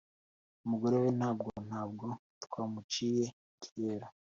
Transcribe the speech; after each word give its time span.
Umugore 0.65 0.95
we 1.03 1.09
ntabwo 1.19 1.49
ntabwo 1.67 2.05
twa 2.43 2.63
muciye 2.71 3.25
iryera 3.63 4.07